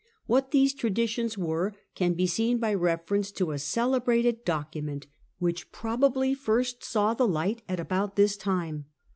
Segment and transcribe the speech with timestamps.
[0.25, 5.05] What these traditions were can be seen by reference to a£ celebrated document,
[5.37, 8.85] which probably first saw the light at about this time.